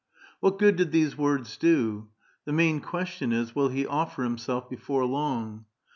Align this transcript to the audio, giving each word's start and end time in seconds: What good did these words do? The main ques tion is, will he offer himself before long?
What 0.39 0.57
good 0.57 0.77
did 0.77 0.91
these 0.91 1.15
words 1.15 1.57
do? 1.57 2.07
The 2.45 2.51
main 2.53 2.79
ques 2.81 3.07
tion 3.09 3.31
is, 3.31 3.53
will 3.53 3.69
he 3.69 3.85
offer 3.85 4.23
himself 4.23 4.67
before 4.67 5.05
long? 5.05 5.65